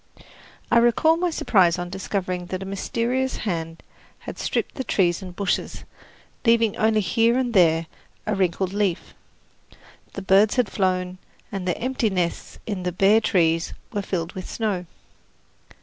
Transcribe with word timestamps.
I 0.71 0.79
recall 0.79 1.15
my 1.15 1.29
surprise 1.29 1.77
on 1.77 1.91
discovering 1.91 2.47
that 2.47 2.63
a 2.63 2.65
mysterious 2.65 3.35
hand 3.37 3.83
had 4.17 4.39
stripped 4.39 4.73
the 4.73 4.83
trees 4.83 5.21
and 5.21 5.35
bushes, 5.35 5.83
leaving 6.43 6.75
only 6.75 7.01
here 7.01 7.37
and 7.37 7.53
there 7.53 7.85
a 8.25 8.33
wrinkled 8.33 8.73
leaf. 8.73 9.13
The 10.13 10.23
birds 10.23 10.55
had 10.55 10.71
flown, 10.71 11.19
and 11.51 11.67
their 11.67 11.77
empty 11.77 12.09
nests 12.09 12.57
in 12.65 12.81
the 12.81 12.91
bare 12.91 13.21
trees 13.21 13.73
were 13.93 14.01
filled 14.01 14.33
with 14.33 14.49
snow. 14.49 14.87